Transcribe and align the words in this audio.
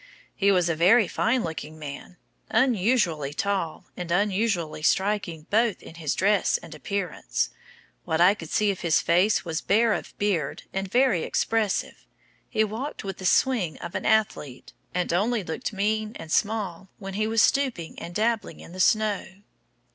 "He 0.35 0.51
was 0.51 0.67
a 0.67 0.73
very 0.73 1.07
fine 1.07 1.43
looking 1.43 1.77
man; 1.77 2.17
unusually 2.49 3.35
tall 3.35 3.85
and 3.95 4.09
unusually 4.09 4.81
striking 4.81 5.45
both 5.51 5.79
in 5.83 5.93
his 5.93 6.15
dress 6.15 6.57
and 6.57 6.73
appearance. 6.73 7.51
What 8.03 8.19
I 8.19 8.33
could 8.33 8.49
see 8.49 8.71
of 8.71 8.79
his 8.79 8.99
face 8.99 9.45
was 9.45 9.61
bare 9.61 9.93
of 9.93 10.17
beard, 10.17 10.63
and 10.73 10.89
very 10.91 11.21
expressive. 11.21 12.07
He 12.49 12.63
walked 12.63 13.03
with 13.03 13.17
the 13.19 13.27
swing 13.27 13.77
of 13.77 13.93
an 13.93 14.07
athlete, 14.07 14.73
and 14.91 15.13
only 15.13 15.43
looked 15.43 15.71
mean 15.71 16.13
and 16.15 16.31
small 16.31 16.89
when 16.97 17.13
he 17.13 17.27
was 17.27 17.43
stooping 17.43 17.99
and 17.99 18.15
dabbling 18.15 18.59
in 18.59 18.71
the 18.71 18.79
snow." 18.79 19.27